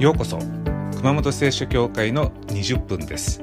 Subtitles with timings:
[0.00, 0.38] ようこそ
[0.96, 3.42] 熊本聖書教会の20分です。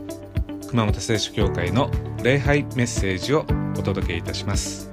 [0.69, 1.91] 熊本聖書教会の
[2.23, 3.45] 礼拝メッセージを
[3.77, 4.89] お届けいたします。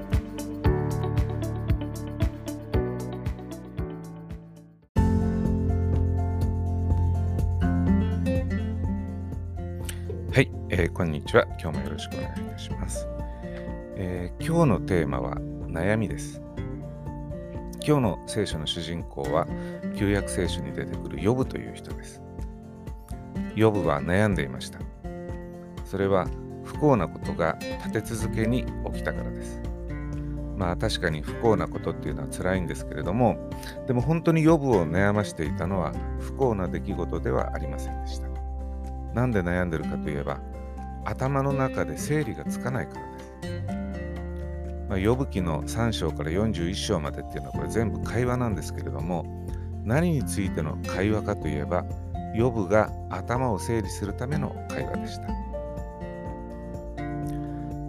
[10.35, 11.47] はい、えー、こんにちは。
[11.59, 13.09] 今日もよろしくお願いいたします、
[13.97, 16.43] えー、今日のテーマは悩みです。
[17.87, 19.47] 今日の聖書の主人公は
[19.95, 22.23] 旧約聖書に出てくるヨブという人です。
[23.55, 24.79] ヨブは悩んでいました。
[25.85, 26.27] それは
[26.65, 29.61] 不幸なことが立て続けに起きたからです。
[30.57, 33.51] まあ確かに不幸なことっていうのは辛いんですけれども、
[33.87, 38.29] でも本当にヨブを悩ましていたのは不幸な出来事ではありませんでした。
[39.13, 40.41] なんで悩んでるかといえば、
[41.05, 43.01] 頭の中で整理がつかないから
[43.51, 43.84] です。
[44.95, 49.25] まあ、呼ぶ記の3章から41章までっていうのはこれ全部会話なんですけれども
[49.83, 51.85] 何についての会話かといえば
[52.39, 55.27] 呼ぶが頭を整理するための会話でした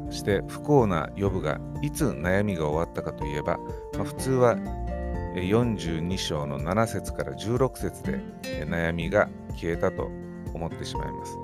[0.10, 3.60] そして不幸な呼ぶがいつ悩みが終わったかといえば、
[3.94, 4.56] まあ、普通は
[5.36, 8.20] 42章の7節から16節で
[8.66, 10.10] 悩みが消えたと
[10.56, 11.38] 思ってしまいます。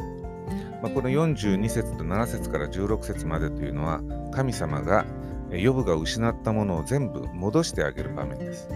[0.81, 5.05] まあ、この42節と7節から16節までというのは神様が
[5.51, 8.69] ヨブが失ったものを全部戻してあげる場面です。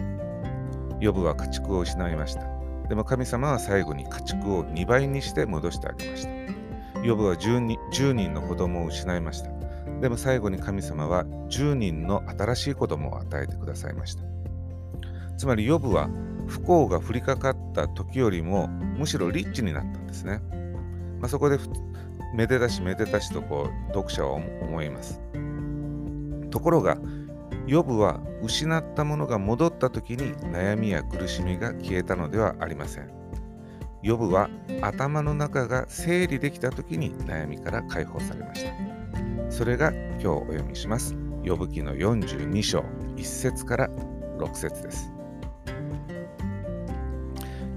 [1.00, 2.42] ヨブは家畜を失いました。
[2.88, 7.02] でも神様は最後に家畜を2倍にして戻してあげました。
[7.04, 9.50] ヨブは 10, 人10人の子供を失いました。
[10.02, 14.24] でも最後に神様は10人の新しい子供を与えてくださいました。
[15.38, 16.10] つまりヨブは
[16.48, 20.42] 不幸が降りかかった時よりもむしろリッチになったんですね。
[21.20, 21.58] まあ、そこで
[22.36, 25.22] めでたしめでたしとこう読者は思います。
[26.56, 26.98] ところが、
[27.68, 33.10] ヨブは失ったものが戻った時に悩みや苦しみが消えたのではありません。
[34.02, 34.50] ヨブは
[34.82, 38.72] 頭の中が整理できた時に悩みから解放されました。
[39.52, 41.14] それが今日お読みします。
[41.44, 42.86] ヨブ記の42章
[43.18, 45.12] 1節から6節です。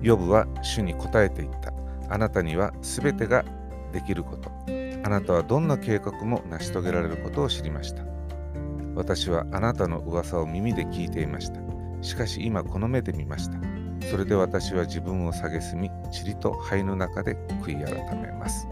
[0.02, 1.72] ヨブは主に答えていった。
[2.14, 3.44] あなたにはすべてが
[3.92, 4.52] できること。
[5.02, 8.17] あなたはどんな計画も成し遂げられることを知りました。
[8.98, 11.60] 私はあなたの噂を耳で聞いていました。
[12.02, 13.56] しかし今この目で見ました。
[14.10, 18.66] それで私は自分を蔑み、塵と灰の中で悔い改めます。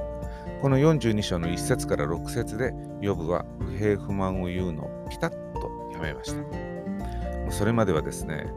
[0.61, 7.53] この42章の1節から6節で、ヨブは不平不満を言うのをピタッとやめました。
[7.53, 8.53] それまではですね、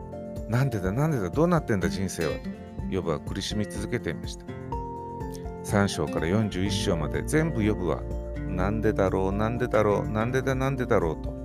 [0.47, 2.50] なんでだなんでだどうなってんだ人生はと、
[2.90, 4.46] ヨブは苦しみ続けていました。
[5.66, 8.01] 3章から41章まで全部ヨブは、
[8.47, 11.39] なんでだろう、なんでだろう、なんでだなんでだろうと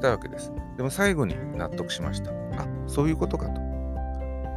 [0.00, 0.52] たわけです。
[0.76, 2.30] でも最後に納得しました。
[2.30, 3.60] あ、そういうことかと。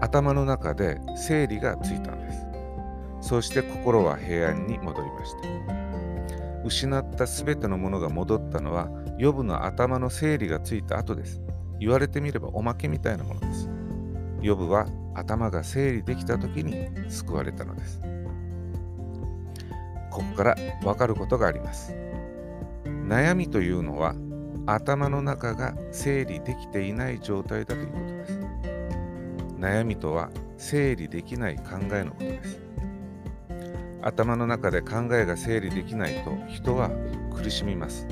[0.01, 2.47] 頭の中で整理がついたんです。
[3.21, 6.63] そして心は平安に戻りました。
[6.65, 11.41] 失ったすべてのものが戻ったのは、予部の頭の整理がついた後です。
[11.79, 13.69] 言われてみればおまけみたいなものです。
[14.41, 18.01] 予部は頭が整理できた時に救われたのです。
[20.09, 21.95] ここからわかることがあります。
[22.85, 24.15] 悩みというのは
[24.65, 28.39] 頭の中が整理できていない状態だということです。
[29.59, 32.59] 悩みとは整理できない考えのことです。
[34.01, 36.89] 頭の中で考えが整理できないと人は
[37.35, 38.07] 苦しみます。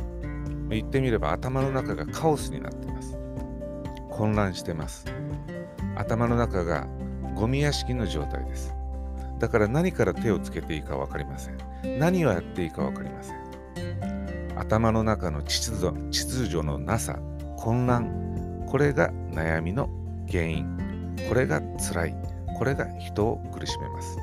[0.69, 3.17] 言ってみれば頭の中がカオスになっています。
[4.09, 5.05] 混乱してます。
[5.95, 6.87] 頭の中が
[7.35, 8.73] ゴミ屋敷の状態です。
[9.39, 11.57] だから何から手をつけていいか分かりません。
[11.99, 13.40] 何をやっていいか分かりません。
[14.61, 17.17] 頭の中の秩序秩序のなさ
[17.57, 19.89] 混乱これが悩みの
[20.29, 20.77] 原因
[21.27, 22.15] これが辛い
[22.57, 24.17] これが人を苦しめます、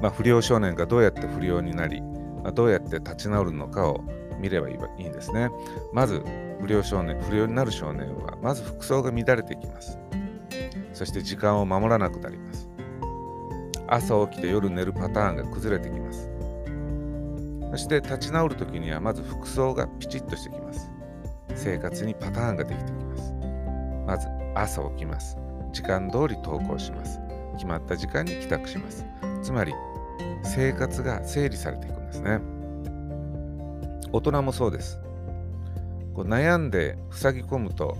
[0.00, 4.04] まあ、不良少年がどうやって不良になり、まあ、どうやって立ち直るのかを
[4.38, 5.50] 見ればいいんですね。
[5.92, 6.22] まず
[6.60, 9.98] 不良少年不良になる少年はまず服装が乱れていきます。
[10.92, 12.68] そして時間を守らなくなります。
[13.88, 16.35] 朝起きて夜寝るパターンが崩れてきます。
[17.70, 20.90] そして立ち直るときにはまず服装がピチッとしてきます。
[21.54, 23.34] 生活にパターンができてきます。
[24.06, 25.36] まず朝起きます。
[25.72, 27.20] 時間通り登校します。
[27.54, 29.04] 決まった時間に帰宅します。
[29.42, 29.72] つまり
[30.42, 32.40] 生活が整理されていくんですね。
[34.12, 35.00] 大人もそうです。
[36.14, 37.96] こう悩んで塞ぎ込むと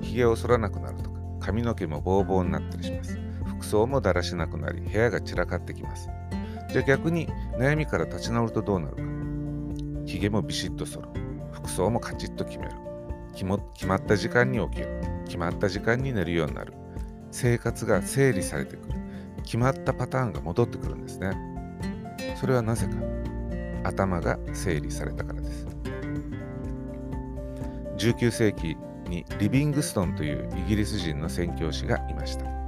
[0.00, 3.18] 髭を剃らなくなるとか髪の毛もボーボーになったりします。
[3.46, 6.08] 服装もだらしなくなり部屋が散らかってきます。
[6.72, 7.28] じゃあ逆に
[7.58, 9.02] 悩みから立ち直るとどうなるか。
[10.06, 11.08] 髭もビシッと剃る。
[11.52, 12.72] 服装もカチッと決める。
[13.32, 15.00] 決まった時間に起きる。
[15.26, 16.72] 決まった時間に寝るようになる。
[17.30, 18.94] 生活が整理されてくる。
[19.42, 21.36] 決まったパターンが戻ってくるんですね。
[22.36, 22.94] それはなぜか
[23.84, 25.66] 頭が整理されたからです。
[27.98, 28.76] 19世紀
[29.08, 32.61] にリビングストンというイギリス人の宣教師がいました。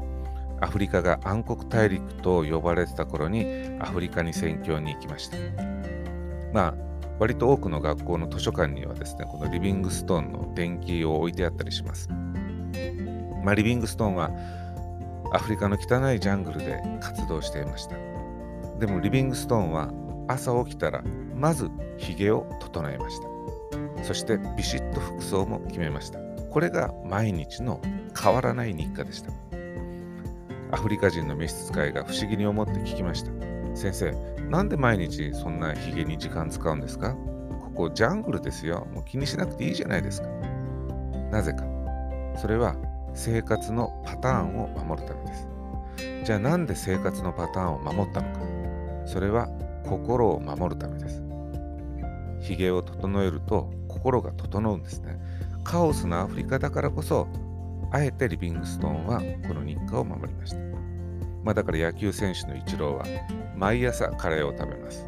[0.61, 3.47] アフリカが暗黒大陸と呼ばれてた頃に
[3.81, 5.37] アフリカに宣教に行きました。
[6.53, 6.75] まあ
[7.19, 12.09] 割と多くの学校の図書館にはですね、このリビングストーンの電気を置いてあったりします。
[13.45, 14.31] まあ、リビングストーンは
[15.33, 17.97] アフリカの汚いジャングルで活動していました。
[18.79, 19.93] でもリビングストーンは
[20.29, 21.03] 朝起きたら
[21.37, 23.29] まずヒゲを整えました。
[24.03, 26.19] そしてビシッと服装も決めました。
[26.51, 27.81] これが毎日の
[28.21, 29.33] 変わらない日課でした。
[30.75, 33.31] アフリカ人の召使いが不思議に思って聞きました。
[33.77, 34.11] 先生、
[34.51, 37.15] なんで毎日そんなヒゲに時間使うんですか？
[37.15, 38.85] ここジャングルですよ。
[38.93, 40.29] もう気にしなくていいじゃないですか。
[41.31, 41.63] なぜか。
[42.37, 42.75] それは
[43.15, 45.49] 生活のパターンを守るためです。
[46.25, 48.41] じゃあなんで生活のパターンを守ったのか。
[49.07, 49.47] それは
[49.89, 51.23] 心を守るためです。
[52.41, 55.21] ヒゲを整えると心が整うんですね。
[55.63, 57.29] カオスなアフリカだからこそ、
[57.95, 60.59] あえてリビングストーンはこの日課を守りました。
[61.45, 63.05] まあ、だから野球選手のイチローは
[63.57, 65.07] 毎朝カレーを食べます。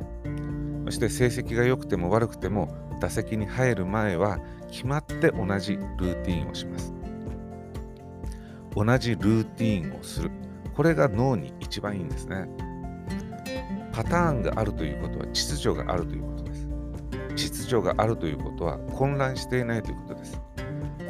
[0.85, 4.39] そして成績が良くても悪くても打席に入る前は
[4.71, 6.95] 決まって同じルーティンをします。
[8.77, 10.31] 同じルーティンをする。
[10.77, 12.49] これが脳に一番いいんですね。
[13.93, 16.69] パターンがあるということは秩序があるということです。
[17.35, 20.36] 秩序があるということは混乱していないということです。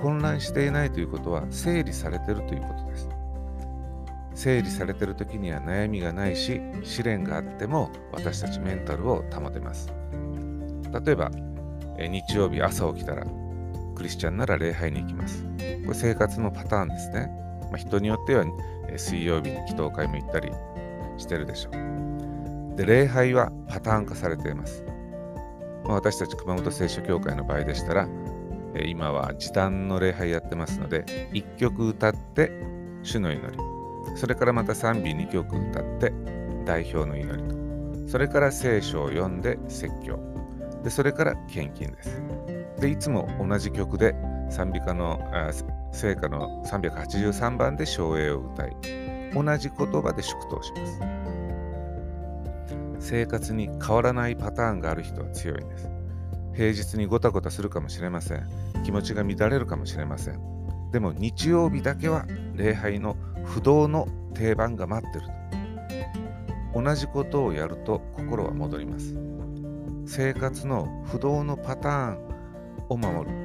[0.03, 3.09] 混乱していないということは整理されているということです。
[4.35, 9.93] 整理されてる時には悩みがないし試練があっても私たちメンタルを保てます。
[11.05, 11.31] 例えば
[11.99, 13.27] 日曜日朝起きたら
[13.95, 15.43] クリスチャンなら礼拝に行きます。
[15.87, 17.31] これ生活のパターンですね、
[17.71, 18.45] まあ、人によっては
[18.97, 20.51] 水曜日に祈祷会も行ったり
[21.17, 22.77] してるでしょう。
[22.77, 24.85] で礼拝はパターン化されています、
[25.85, 28.07] まあ、私たち熊本聖書協会の場合でしたら
[28.85, 32.51] 今は時短の礼拝やってますので1曲歌って
[33.03, 33.77] 主の祈り
[34.17, 36.13] それからまた賛美2曲歌って
[36.65, 40.19] 代表の祈りと、それから聖書を読んで説教、
[40.83, 42.23] でそれから献金です。
[42.81, 44.15] で、いつも同じ曲で
[44.51, 45.21] 賛美歌の、
[45.93, 48.77] 聖歌の383番で唱栄を歌い、
[49.35, 51.01] 同じ言葉で祝祷します。
[52.99, 55.96] 生活に変わらないパターンがある人は強いんです。
[56.57, 58.49] 平日にごたごたするかもしれません。
[58.83, 60.41] 気持ちが乱れるかもしれません。
[60.91, 62.25] でも日曜日だけは
[62.55, 63.15] 礼拝の
[63.45, 65.27] 不動の定番が待ってる
[66.73, 66.83] と。
[66.83, 69.15] 同じことをやると心は戻ります。
[70.07, 72.19] 生活の不動のパターン
[72.89, 73.37] を守る。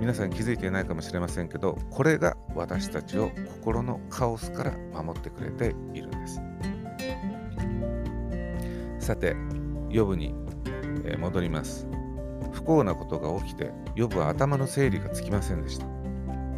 [0.00, 3.30] 皆さん気づいていないかもしれませんけどこれが私たちを
[3.62, 4.72] 心のカオスから
[5.02, 6.40] 守ってくれているんです。
[9.00, 9.36] さて
[9.90, 10.34] ヨブに
[11.18, 11.86] 戻ります。
[12.66, 15.86] 幸なことが起きてヨブは頭の整理がつきませんでした。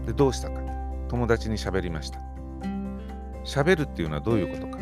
[0.07, 0.61] でどうしたか。
[1.09, 2.21] 友達に喋りました。
[3.45, 4.79] 喋るっていうのはどういうことか。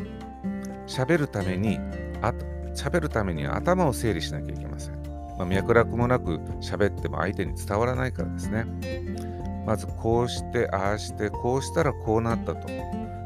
[0.86, 1.78] 喋るために
[2.22, 2.32] あ
[2.74, 5.02] 喋るために頭を整理しなきゃいけません、
[5.38, 8.64] まあ、脈絡もなく喋っても相手に伝わらないからですね。
[9.66, 12.68] まずこうしてああしてこうしたらこうなったと。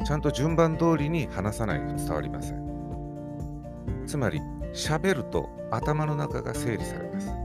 [0.04, 4.04] ちゃんと順番通りに話さないと伝わりません。
[4.06, 4.40] つまり
[4.72, 7.39] 喋ると頭の中が整理されます。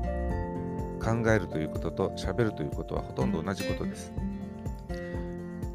[1.05, 4.11] 考えるということと喋るということはほとんど同じことです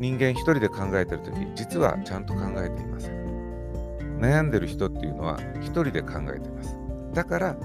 [0.01, 4.19] 人間一人で考えてるとき、実はちゃんと考えていません。
[4.19, 6.75] 悩んでる人っていうのは一人で考えています。
[7.13, 7.61] だから考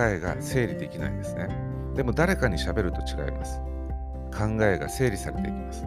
[0.00, 1.48] えが整理できないんですね。
[1.94, 3.60] でも誰かに喋ると違います。
[4.32, 5.86] 考えが整理されていきます。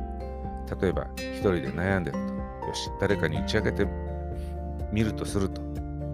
[0.79, 2.67] 例えば一人で悩んでると。
[2.67, 3.87] よし、誰かに打ち明けて
[4.91, 5.61] みるとすると。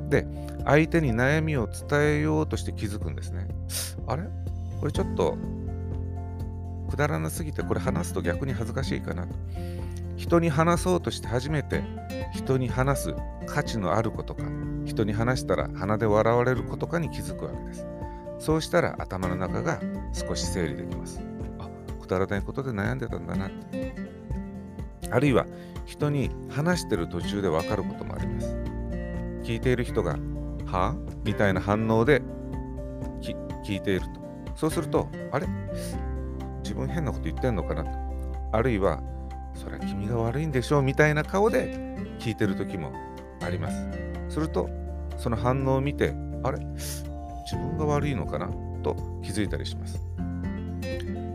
[0.07, 0.25] で、
[0.63, 3.45] 相手に悩みを伝えようとして気づくんですね。
[4.07, 4.23] あれ？
[4.83, 5.37] これちょっと
[6.89, 9.33] くだらなすぎてこれ話すと逆に恥ずかしいかなと。
[10.17, 11.81] 人に話そうとして初めて
[12.33, 13.15] 人に話す
[13.47, 14.43] 価値のあることか、
[14.83, 17.87] 人に話したら鼻で笑われることかに気づくわけです。
[18.39, 19.79] そうしたら頭の中が
[20.11, 21.21] 少し整理できます。
[21.59, 21.69] あ、
[22.01, 23.95] くだらないことで悩んでたんだなって。
[25.09, 25.45] あるいは
[25.85, 28.53] 人に話してる途中でわかることもあります。
[29.43, 30.17] 聞いている人が、
[30.65, 30.93] は？
[31.23, 32.21] みたいな反応で
[33.63, 34.22] 聞いていると。
[34.63, 35.47] そうすると、あれ？
[36.63, 37.83] 自分変なこと言ってんのかな？
[38.53, 39.01] あるいは、
[39.53, 42.93] それは君が悪いんでしょうみたいな顔で聞いてる時も
[43.41, 43.89] あります。
[44.29, 44.69] すると、
[45.17, 46.59] その反応を見て、あれ？
[46.59, 48.47] 自分が悪いのかな？
[48.83, 49.99] と気づいたりします。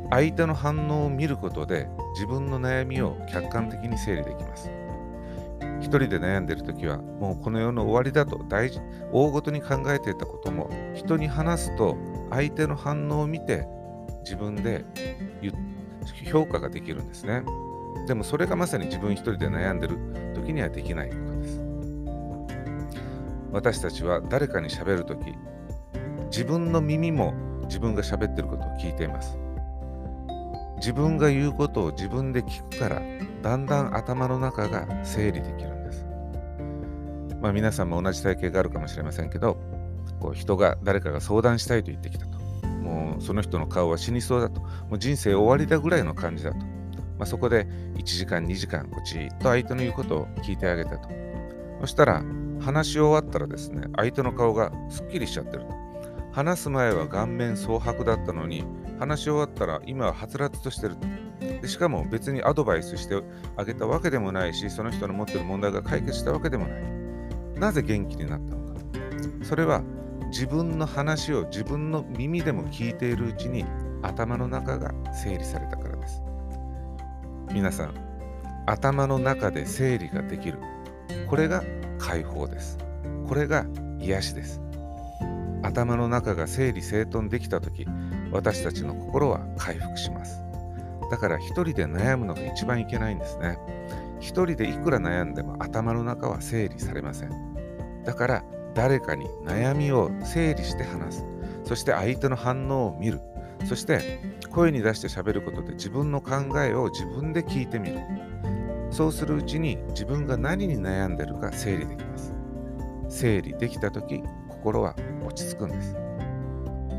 [0.08, 4.70] 相手の反応を見ることで自分の悩みを客観的に整理できます。
[5.80, 8.80] 一人で悩んでる時はもうこの世の終わりだと大事
[9.12, 11.94] 大ごとに考えていたことも人に話すと
[12.30, 13.66] 相手の反応を見て
[14.22, 14.84] 自分で
[16.30, 17.42] 評価ができるんですね。
[18.06, 19.98] でもそれがまさに自分一人で悩んでる
[20.34, 21.60] 時にはできないことです。
[23.50, 25.34] 私たちは誰かに喋る時
[26.30, 27.32] 自分の耳も
[27.64, 29.38] 自分が喋ってることを聞いています。
[30.76, 33.02] 自分が言うことを自分で聞くから
[33.42, 36.06] だんだん頭の中が整理できるんです。
[37.40, 39.56] まあ皆さんも同じ体験があるかもしれませんけど
[40.18, 42.38] こう人が誰かが相談したいと言ってきたと。
[42.66, 44.60] もうその人の顔は死にそうだと。
[44.60, 46.64] もう人生終わりだぐらいの感じだと、ま
[47.20, 51.08] あ、そこで1時間2時間こじっと相手の言うことを聞いてあげたと。
[51.80, 52.22] そしたら
[52.60, 55.78] 話し終わったらですね相手の顔がすっきりしちゃってると。
[56.32, 58.64] 話す前は顔面蒼白だったのに
[58.98, 61.06] 話し終わったら今ははつらつとしてると。
[61.40, 63.20] でしかも別にアドバイスして
[63.56, 66.82] あげたわけでもないしその人の持ってる問題が解決したわけでもない。
[67.58, 68.80] なぜ元気になったのか。
[69.42, 69.82] それは
[70.28, 73.64] 自分の話を自分の耳でも聞いているうちに
[74.02, 76.22] 頭の中が整理されたからです。
[77.52, 77.94] 皆さん
[78.66, 80.58] 頭の中で整理ができる。
[81.28, 81.62] これが
[81.98, 82.78] 解放です。
[83.26, 83.64] これが
[83.98, 84.60] 癒しです。
[85.62, 87.86] 頭の中が整理整頓できた時
[88.30, 90.42] 私たちの心は回復します。
[91.10, 93.58] だから一人で悩むのが一番いけないんですね。
[94.20, 97.30] 一人でいくら悩んでも頭の中は整理されません。
[98.04, 98.44] だから
[98.74, 101.26] 誰かに悩みを整理して話す。
[101.64, 103.20] そして相手の反応を見る。
[103.64, 104.20] そして
[104.50, 108.00] 声に出して喋ることで自分の考えを自分で聞いてみる。
[108.90, 112.34] そうするうちに自分が何に悩んでるか整理できます。
[113.08, 114.94] 整理できた時心は
[115.26, 115.96] 落ち着くんです。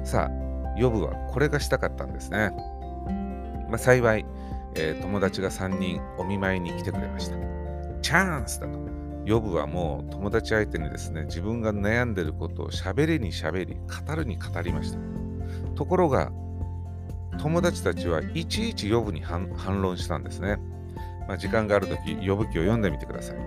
[0.04, 0.50] さあ
[0.80, 2.52] ヨブはこれがしたかったんですね、
[3.70, 4.26] まあ、幸い、
[4.76, 7.36] えー、友達が3人お見舞いに来てくれました。
[8.02, 8.89] チャンスだと。
[9.30, 15.00] ヨブはもう友達相手にですね自分が悩んでることを喋りに喋り語るに語りました
[15.76, 16.32] ところが
[17.40, 19.48] 友達たちはいちいちヨブに反
[19.82, 20.60] 論したんですね
[21.30, 23.38] まあ、時間があるとき、呼ぶ記を読んでみてください。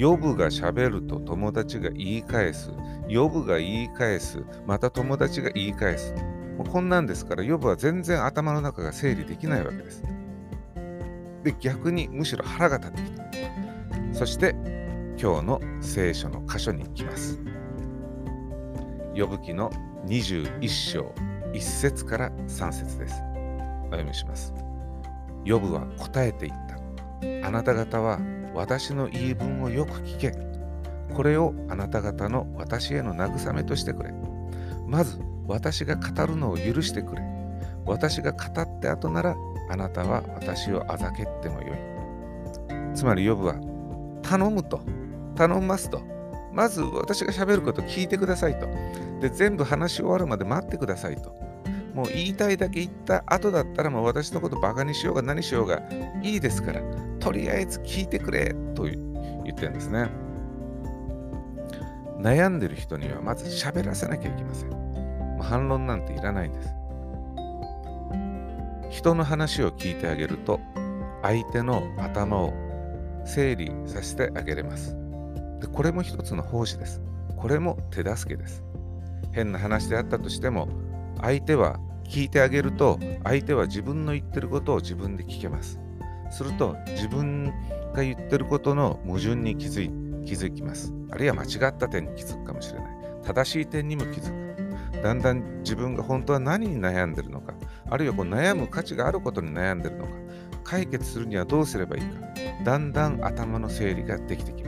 [0.00, 2.72] 呼ぶがしゃべると友達が言い返す。
[3.08, 4.44] 呼ぶが言い返す。
[4.66, 6.12] また友達が言い返す。
[6.58, 10.02] もうこんなんですから、呼ぶは全然頭の中が整理できないわけです。
[11.44, 13.24] で、逆にむしろ腹が立ってきた。
[14.12, 14.56] そして、
[15.22, 17.38] 今日の聖書の箇所に行きます。
[19.14, 19.70] 呼ぶ記の
[20.06, 21.12] 21章
[21.52, 23.22] 1節から3節です。
[23.82, 24.54] お読みします。
[25.44, 26.52] 呼ぶは答えていっ
[27.42, 27.46] た。
[27.46, 28.18] あなた方は
[28.54, 30.32] 私の言い分をよく聞け。
[31.14, 34.14] これをあなた方の私への慰めとしてくれ。
[34.86, 37.22] まず私が語るのを許してくれ。
[37.84, 39.36] 私が語って後なら
[39.68, 42.94] あなたは私をあざけってもよい。
[42.94, 43.56] つまりヨブは
[44.22, 44.80] 頼むと、
[45.48, 46.02] 頼ますと。
[46.52, 48.66] まず私が喋ること聞いてくださいと。
[49.20, 51.34] で、全部話し終わるまで待ってくださいと。
[51.94, 55.82] もう言いたいだけ言った後だったらもう私のことバカにしようが何しようが
[56.22, 56.80] いいですから
[57.18, 58.94] とりあえず聞いてくれと言
[59.50, 60.08] ってるんですね
[62.20, 66.68] 悩んでる人にはまず喋らせなきゃいけませんもう反論なんていらないんです
[68.90, 70.60] 人の話を聞いてあげると
[71.22, 72.54] 相手の頭を
[73.24, 74.99] 整理させてあげれます
[75.60, 77.00] でこれも一つの奉仕です。
[77.36, 78.64] これも手助けです。
[79.32, 80.68] 変な話であったとしても
[81.20, 85.78] 相手は聞いてあげると相手は自分の言ってることを自分で聞けます。
[86.30, 87.52] すると自分
[87.94, 89.90] が言ってることの矛盾に気づい
[90.26, 90.92] 気づきます。
[91.10, 92.90] あるいは間違った点に気づくかもしれない。
[93.22, 95.02] 正しい点にも気づく。
[95.02, 97.54] だんだん自分が本当は何に悩んでるのか
[97.88, 100.10] あるいはこう悩む価値があることに悩んでるのか
[100.62, 102.20] 解決するにはどうすればいいか。
[102.64, 104.59] だんだん頭の整理ができてきます。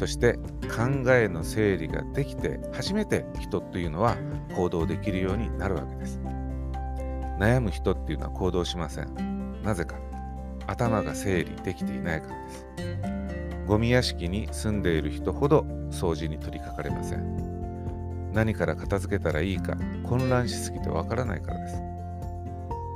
[0.00, 4.16] そして考えの整理ができて初めて人というのは
[4.56, 6.18] 行動できるようになるわけです。
[7.38, 9.62] 悩む人っていうのは行動しません。
[9.62, 9.96] なぜか。
[10.66, 12.66] 頭が整理できていないからです。
[13.66, 18.32] ゴミ屋敷に住んでいる人ほど掃除に取り掛かれません。
[18.32, 21.76] 何から片付けたらいいか混乱しすぎてわからないからです。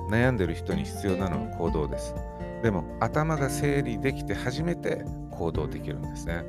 [0.08, 2.14] 悩んでる人に必要なのは行動です。
[2.62, 6.44] でも頭が整理できて初めて行動できるんですね。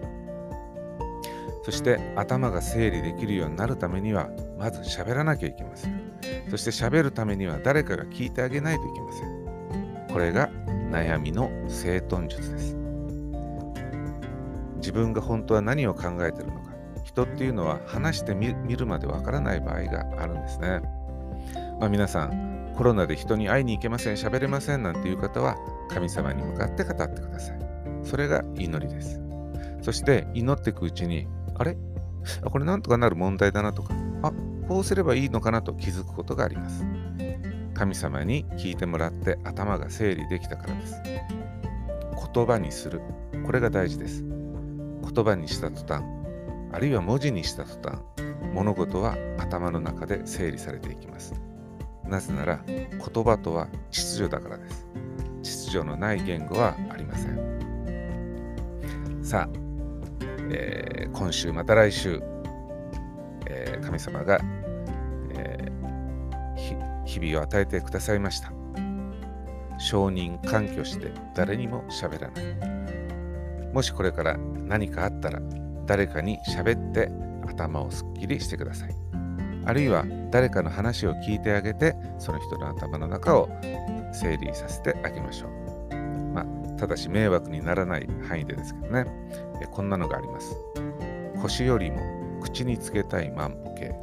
[1.65, 4.29] そして頭が整理できるようになるためには
[4.59, 5.99] まず喋らなきゃいけません。
[6.51, 10.07] そして喋るためには誰かが聞いてあげないといけません。
[10.13, 10.49] これが
[10.91, 12.77] 悩みの整頓術です。
[14.75, 16.69] 自分が本当は何を考えているのか
[17.03, 20.81] 人っていうのは話してみるまでわからない場合があるんですね、
[21.79, 25.55] まあ、皆さんコロナで人に会いに行けません喋れませんなんていう方は
[25.89, 27.59] 神様に向かって語ってください。
[28.03, 29.19] それが祈りです。
[29.81, 31.77] そして祈っていくうちに、あれ？
[32.43, 33.93] あこれなんとかなる問題だなとか、
[34.23, 34.31] あ
[34.67, 36.85] こうすればいいのかなと気づくことがあります。
[37.73, 41.01] 神様に聞いてもらって頭が整理できたからです。
[42.33, 43.01] 言葉にする。
[43.45, 44.23] これが大事です。
[44.23, 46.03] 言葉にした途端、
[46.71, 47.99] あるいは文字にした途端、
[48.53, 51.33] 物事は頭の中で整理されていきます。
[52.07, 52.89] なぜなら言
[53.23, 54.87] 葉とは秩序だからです。
[55.43, 57.35] 秩序のない言語はありません。
[59.21, 59.64] さあ、
[60.51, 62.21] えー、今週また来週、
[63.47, 64.39] えー、神様が、
[65.35, 68.51] えー、日々を与えてくださいました。
[69.77, 73.73] 承認環拠して誰にも喋らない。
[73.73, 75.41] もしこれから何かあったら
[75.85, 77.11] 誰かに喋って
[77.47, 78.95] 頭をすっきりしてください。
[79.65, 83.49] あるいは誰かの話を聞いてあげてその人の頭の中を
[84.13, 85.51] 整理させてあげましょう。
[86.33, 86.45] まあ、
[86.77, 89.05] ただし迷惑にならない範囲でですけどね、
[89.61, 90.55] えこんなのがあります。
[91.41, 91.99] 腰よりも
[92.41, 93.95] 口につけたい万歩計。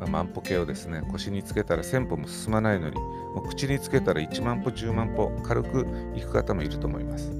[0.00, 7.30] まあ、万歩計をですね、腰につけたら1000歩も進まないのに、もう口につけたら1万歩、10万歩、軽く行く方もいると思います。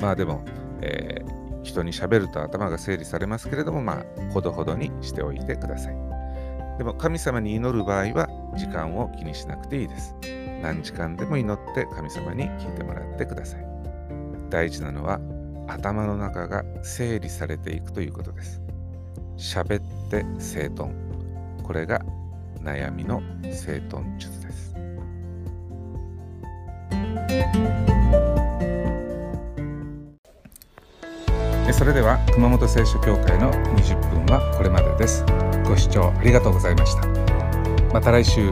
[0.00, 0.44] まあでも、
[0.82, 5.96] えー、人に喋ると頭が整理されますけれども、まあ、ほどほどにしておいてください。
[6.78, 10.14] でも神様に祈る場合は時間を気にしなくていいです。
[10.62, 13.75] 何時間でも祈って神様に聞いてもらってください。
[14.50, 15.20] 大事なのは
[15.68, 18.60] 頭の中が整理されていくということです。
[19.36, 20.94] 喋って整頓。
[21.62, 22.00] これが
[22.62, 23.22] 悩みの
[23.52, 24.74] 整頓術です。
[31.72, 35.24] それでは熊本聖書協会の20分はこれまでです。
[35.66, 37.06] ご視聴ありがとうございました。
[37.92, 38.50] また来週